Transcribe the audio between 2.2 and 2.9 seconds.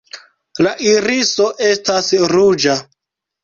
ruĝa.